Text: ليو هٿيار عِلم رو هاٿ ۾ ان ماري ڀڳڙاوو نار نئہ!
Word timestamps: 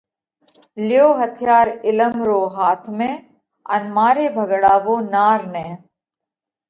ليو 0.87 1.09
هٿيار 1.21 1.65
عِلم 1.85 2.13
رو 2.27 2.41
هاٿ 2.57 2.83
۾ 3.01 3.09
ان 3.73 3.81
ماري 3.97 4.27
ڀڳڙاوو 4.35 4.95
نار 5.13 5.39
نئہ! 5.53 5.69